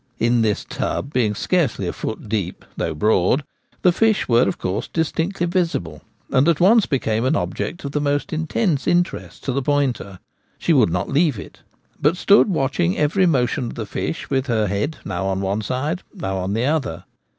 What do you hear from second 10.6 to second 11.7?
would not leave it;